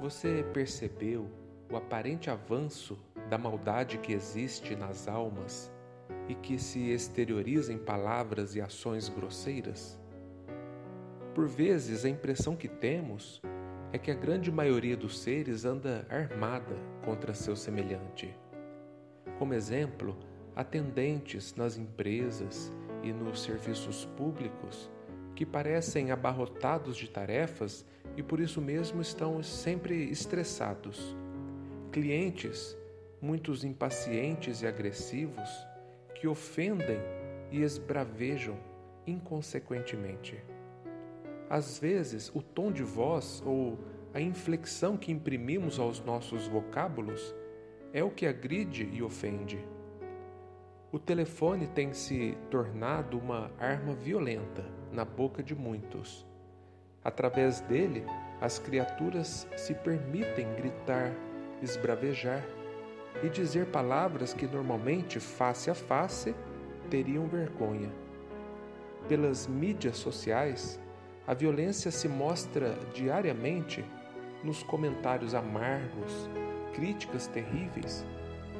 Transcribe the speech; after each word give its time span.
Você 0.00 0.44
percebeu 0.52 1.30
o 1.70 1.76
aparente 1.76 2.28
avanço 2.28 2.98
da 3.30 3.38
maldade 3.38 3.98
que 3.98 4.12
existe 4.12 4.76
nas 4.76 5.08
almas 5.08 5.72
e 6.28 6.34
que 6.34 6.58
se 6.58 6.90
exterioriza 6.90 7.72
em 7.72 7.78
palavras 7.78 8.54
e 8.54 8.60
ações 8.60 9.08
grosseiras? 9.08 9.98
Por 11.34 11.48
vezes, 11.48 12.04
a 12.04 12.08
impressão 12.08 12.54
que 12.54 12.68
temos 12.68 13.40
é 13.92 13.98
que 13.98 14.10
a 14.10 14.14
grande 14.14 14.50
maioria 14.50 14.96
dos 14.96 15.20
seres 15.20 15.66
anda 15.66 16.06
armada 16.08 16.74
contra 17.04 17.34
seu 17.34 17.54
semelhante. 17.54 18.34
Como 19.38 19.52
exemplo, 19.52 20.16
atendentes 20.56 21.54
nas 21.54 21.76
empresas 21.76 22.72
e 23.02 23.12
nos 23.12 23.42
serviços 23.42 24.06
públicos 24.16 24.90
que 25.34 25.44
parecem 25.44 26.10
abarrotados 26.10 26.96
de 26.96 27.08
tarefas 27.08 27.84
e 28.16 28.22
por 28.22 28.40
isso 28.40 28.60
mesmo 28.60 29.02
estão 29.02 29.42
sempre 29.42 30.10
estressados. 30.10 31.14
Clientes, 31.90 32.76
muitos 33.20 33.62
impacientes 33.62 34.62
e 34.62 34.66
agressivos, 34.66 35.50
que 36.14 36.26
ofendem 36.26 36.98
e 37.50 37.62
esbravejam 37.62 38.58
inconsequentemente. 39.06 40.51
Às 41.52 41.78
vezes, 41.78 42.32
o 42.34 42.40
tom 42.40 42.72
de 42.72 42.82
voz 42.82 43.42
ou 43.44 43.78
a 44.14 44.20
inflexão 44.20 44.96
que 44.96 45.12
imprimimos 45.12 45.78
aos 45.78 46.00
nossos 46.00 46.48
vocábulos 46.48 47.34
é 47.92 48.02
o 48.02 48.10
que 48.10 48.26
agride 48.26 48.88
e 48.90 49.02
ofende. 49.02 49.58
O 50.90 50.98
telefone 50.98 51.66
tem 51.66 51.92
se 51.92 52.38
tornado 52.50 53.18
uma 53.18 53.50
arma 53.58 53.92
violenta 53.94 54.64
na 54.90 55.04
boca 55.04 55.42
de 55.42 55.54
muitos 55.54 56.26
Através 57.04 57.60
dele, 57.60 58.04
as 58.40 58.58
criaturas 58.58 59.48
se 59.56 59.74
permitem 59.74 60.54
gritar, 60.54 61.12
esbravejar 61.60 62.44
e 63.22 63.28
dizer 63.28 63.66
palavras 63.66 64.32
que 64.32 64.46
normalmente, 64.46 65.18
face 65.18 65.68
a 65.68 65.74
face, 65.74 66.34
teriam 66.88 67.26
vergonha. 67.26 67.90
Pelas 69.08 69.48
mídias 69.48 69.96
sociais, 69.96 70.80
a 71.26 71.34
violência 71.34 71.90
se 71.90 72.08
mostra 72.08 72.76
diariamente 72.92 73.84
nos 74.42 74.62
comentários 74.62 75.34
amargos, 75.34 76.28
críticas 76.74 77.28
terríveis, 77.28 78.04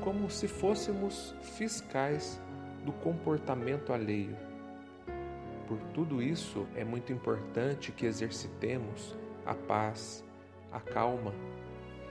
como 0.00 0.30
se 0.30 0.46
fôssemos 0.46 1.34
fiscais 1.56 2.40
do 2.84 2.92
comportamento 2.92 3.92
alheio. 3.92 4.36
Por 5.66 5.78
tudo 5.92 6.22
isso, 6.22 6.66
é 6.76 6.84
muito 6.84 7.12
importante 7.12 7.90
que 7.90 8.06
exercitemos 8.06 9.16
a 9.44 9.54
paz, 9.54 10.24
a 10.70 10.80
calma 10.80 11.32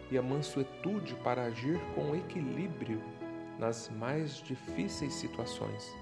e 0.09 0.17
a 0.17 0.21
mansuetude 0.21 1.15
para 1.23 1.43
agir 1.43 1.79
com 1.95 2.15
equilíbrio 2.15 3.01
nas 3.57 3.89
mais 3.89 4.41
difíceis 4.41 5.13
situações, 5.13 5.95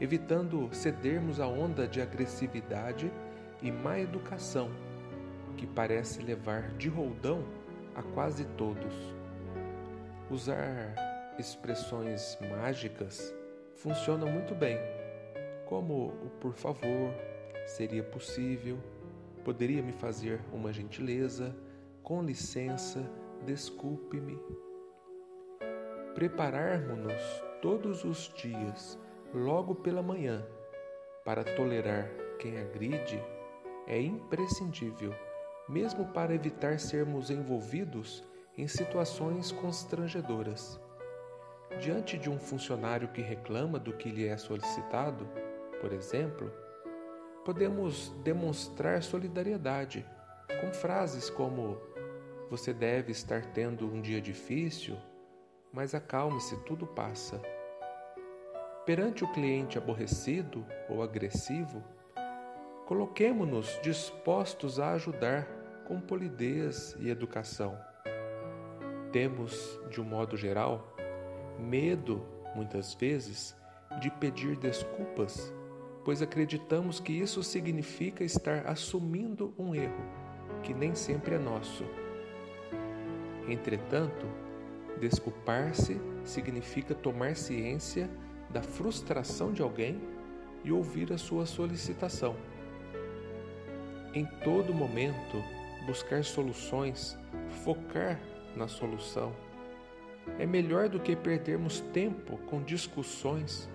evitando 0.00 0.68
cedermos 0.72 1.38
à 1.38 1.46
onda 1.46 1.86
de 1.86 2.00
agressividade 2.00 3.12
e 3.62 3.70
má 3.70 3.98
educação 3.98 4.70
que 5.56 5.66
parece 5.66 6.22
levar 6.22 6.70
de 6.72 6.88
roldão 6.88 7.44
a 7.94 8.02
quase 8.02 8.44
todos. 8.56 8.94
Usar 10.30 10.94
expressões 11.38 12.38
mágicas 12.50 13.34
funciona 13.74 14.26
muito 14.26 14.54
bem 14.54 14.78
como 15.72 16.08
o 16.08 16.30
por 16.38 16.52
favor, 16.52 17.14
seria 17.64 18.02
possível, 18.02 18.76
poderia 19.42 19.82
me 19.82 19.92
fazer 19.92 20.38
uma 20.52 20.70
gentileza, 20.70 21.56
com 22.02 22.22
licença, 22.22 23.02
desculpe-me. 23.46 24.38
Prepararmos-nos 26.14 27.22
todos 27.62 28.04
os 28.04 28.30
dias, 28.34 28.98
logo 29.32 29.74
pela 29.76 30.02
manhã, 30.02 30.44
para 31.24 31.42
tolerar 31.42 32.06
quem 32.38 32.58
agride 32.58 33.18
é 33.86 34.00
imprescindível, 34.00 35.14
mesmo 35.68 36.06
para 36.12 36.34
evitar 36.34 36.78
sermos 36.78 37.30
envolvidos 37.30 38.24
em 38.56 38.66
situações 38.68 39.50
constrangedoras. 39.52 40.80
Diante 41.80 42.18
de 42.18 42.28
um 42.28 42.38
funcionário 42.38 43.08
que 43.08 43.22
reclama 43.22 43.78
do 43.78 43.92
que 43.92 44.10
lhe 44.10 44.26
é 44.26 44.36
solicitado, 44.36 45.26
por 45.80 45.92
exemplo, 45.92 46.52
podemos 47.44 48.10
demonstrar 48.22 49.02
solidariedade 49.02 50.06
com 50.60 50.72
frases 50.72 51.30
como: 51.30 51.78
Você 52.50 52.72
deve 52.72 53.10
estar 53.10 53.46
tendo 53.46 53.86
um 53.86 54.00
dia 54.00 54.20
difícil, 54.20 54.96
mas 55.72 55.94
acalme-se, 55.94 56.56
tudo 56.64 56.86
passa. 56.86 57.40
Perante 58.84 59.24
o 59.24 59.32
cliente 59.32 59.78
aborrecido 59.78 60.66
ou 60.88 61.02
agressivo, 61.02 61.82
coloquemo-nos 62.86 63.78
dispostos 63.82 64.78
a 64.78 64.92
ajudar 64.92 65.46
com 65.86 66.00
polidez 66.00 66.96
e 66.98 67.08
educação. 67.08 67.78
Temos, 69.10 69.80
de 69.90 70.00
um 70.00 70.04
modo 70.04 70.36
geral, 70.36 70.96
medo, 71.58 72.24
muitas 72.54 72.94
vezes, 72.94 73.56
de 74.00 74.10
pedir 74.10 74.56
desculpas 74.56 75.52
pois 76.04 76.20
acreditamos 76.20 76.98
que 76.98 77.12
isso 77.12 77.42
significa 77.42 78.24
estar 78.24 78.66
assumindo 78.66 79.54
um 79.58 79.74
erro 79.74 80.22
que 80.62 80.74
nem 80.74 80.94
sempre 80.94 81.34
é 81.34 81.38
nosso. 81.38 81.84
Entretanto, 83.48 84.26
desculpar-se 85.00 86.00
significa 86.24 86.94
tomar 86.94 87.34
ciência 87.34 88.08
da 88.50 88.62
frustração 88.62 89.52
de 89.52 89.60
alguém 89.60 90.00
e 90.62 90.70
ouvir 90.70 91.12
a 91.12 91.18
sua 91.18 91.46
solicitação. 91.46 92.36
Em 94.14 94.26
todo 94.44 94.74
momento, 94.74 95.42
buscar 95.86 96.22
soluções, 96.22 97.18
focar 97.64 98.20
na 98.54 98.68
solução, 98.68 99.32
é 100.38 100.44
melhor 100.44 100.90
do 100.90 101.00
que 101.00 101.16
perdermos 101.16 101.80
tempo 101.94 102.36
com 102.46 102.62
discussões 102.62 103.70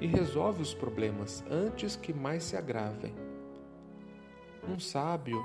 e 0.00 0.06
resolve 0.06 0.62
os 0.62 0.72
problemas 0.72 1.44
antes 1.50 1.96
que 1.96 2.14
mais 2.14 2.44
se 2.44 2.56
agravem. 2.56 3.14
Um 4.66 4.78
sábio, 4.78 5.38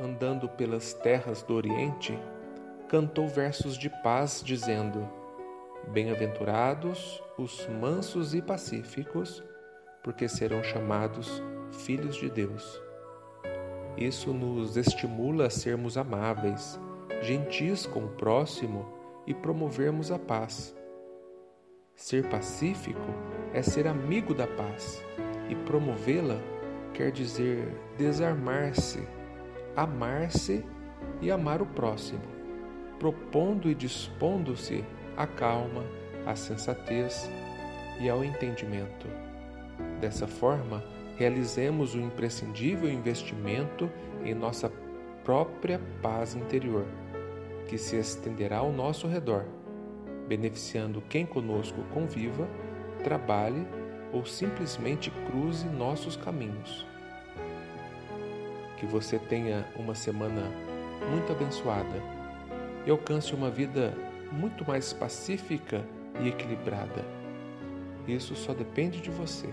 andando 0.00 0.48
pelas 0.48 0.94
terras 0.94 1.42
do 1.42 1.54
Oriente, 1.54 2.18
cantou 2.88 3.28
versos 3.28 3.76
de 3.76 3.90
paz, 4.02 4.42
dizendo: 4.42 5.06
Bem-aventurados 5.88 7.22
os 7.36 7.66
mansos 7.68 8.34
e 8.34 8.40
pacíficos, 8.40 9.42
porque 10.02 10.28
serão 10.28 10.62
chamados 10.62 11.42
filhos 11.72 12.16
de 12.16 12.30
Deus. 12.30 12.91
Isso 13.96 14.32
nos 14.32 14.76
estimula 14.76 15.46
a 15.46 15.50
sermos 15.50 15.96
amáveis, 15.96 16.80
gentis 17.20 17.86
com 17.86 18.04
o 18.04 18.08
próximo 18.08 18.86
e 19.26 19.34
promovermos 19.34 20.10
a 20.10 20.18
paz 20.18 20.74
Ser 21.94 22.28
pacífico 22.28 23.14
é 23.52 23.62
ser 23.62 23.86
amigo 23.86 24.34
da 24.34 24.46
paz 24.46 25.04
e 25.48 25.54
promovê-la 25.54 26.36
quer 26.94 27.12
dizer 27.12 27.68
desarmar-se, 27.96 29.06
amar-se 29.76 30.64
e 31.20 31.30
amar 31.30 31.62
o 31.62 31.66
próximo, 31.66 32.22
propondo 32.98 33.70
e 33.70 33.74
dispondo-se 33.74 34.84
à 35.16 35.26
calma, 35.26 35.84
à 36.26 36.34
sensatez 36.34 37.30
e 38.00 38.08
ao 38.08 38.24
entendimento. 38.24 39.06
Dessa 40.00 40.26
forma, 40.26 40.82
realizemos 41.22 41.94
o 41.94 42.00
imprescindível 42.00 42.90
investimento 42.90 43.88
em 44.24 44.34
nossa 44.34 44.70
própria 45.22 45.80
paz 46.02 46.34
interior, 46.34 46.84
que 47.68 47.78
se 47.78 47.96
estenderá 47.96 48.58
ao 48.58 48.72
nosso 48.72 49.06
redor 49.06 49.44
beneficiando 50.26 51.02
quem 51.08 51.26
conosco 51.26 51.82
conviva, 51.92 52.48
trabalhe 53.04 53.66
ou 54.12 54.24
simplesmente 54.24 55.10
cruze 55.26 55.66
nossos 55.68 56.16
caminhos. 56.16 56.86
Que 58.78 58.86
você 58.86 59.18
tenha 59.18 59.66
uma 59.76 59.94
semana 59.94 60.50
muito 61.10 61.30
abençoada 61.30 62.02
e 62.86 62.90
alcance 62.90 63.34
uma 63.34 63.50
vida 63.50 63.94
muito 64.32 64.66
mais 64.66 64.92
pacífica 64.92 65.84
e 66.20 66.28
equilibrada. 66.28 67.04
Isso 68.08 68.34
só 68.34 68.52
depende 68.52 69.00
de 69.00 69.10
você. 69.10 69.48